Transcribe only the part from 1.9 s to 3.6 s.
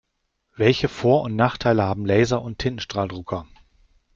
Laser- und Tintenstrahldrucker?